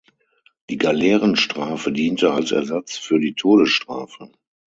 [0.71, 4.31] Die Galeerenstrafe diente als Ersatz für die Todesstrafe.